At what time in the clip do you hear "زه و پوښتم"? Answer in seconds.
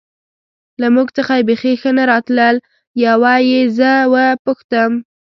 3.77-4.91